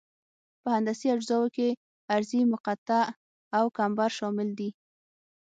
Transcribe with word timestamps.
په 0.61 0.69
هندسي 0.75 1.07
اجزاوو 1.15 1.53
کې 1.55 1.67
عرضي 2.13 2.41
مقطع 2.53 3.03
او 3.57 3.65
کمبر 3.77 4.09
شامل 4.19 4.49
دي 4.59 4.69